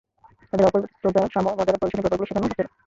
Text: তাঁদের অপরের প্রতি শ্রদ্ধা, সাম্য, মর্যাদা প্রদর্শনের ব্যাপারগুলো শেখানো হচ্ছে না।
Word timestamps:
তাঁদের 0.49 0.67
অপরের 0.67 0.85
প্রতি 0.87 0.97
শ্রদ্ধা, 1.01 1.21
সাম্য, 1.33 1.47
মর্যাদা 1.55 1.79
প্রদর্শনের 1.81 2.03
ব্যাপারগুলো 2.03 2.27
শেখানো 2.29 2.45
হচ্ছে 2.47 2.61
না। 2.65 2.71